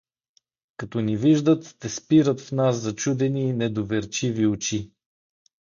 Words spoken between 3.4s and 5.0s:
и нодоверчиви очи.